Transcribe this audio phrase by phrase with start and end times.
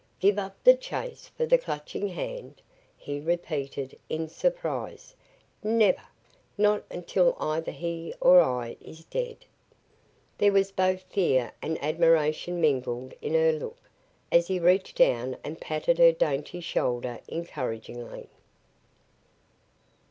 [0.19, 2.63] "Give up the chase for the Clutching Hand?"
[2.97, 5.15] he repeated in surprise.
[5.63, 6.01] "Never!
[6.57, 9.45] Not until either he or I is dead!"
[10.39, 13.77] There was both fear and admiration mingled in her look,
[14.31, 18.27] as he reached down and patted her dainty shoulder encouragingly.